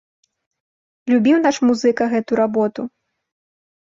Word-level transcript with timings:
Любіў 1.11 1.37
наш 1.45 1.57
музыка 1.71 2.07
гэту 2.13 2.31
работу. 2.41 2.81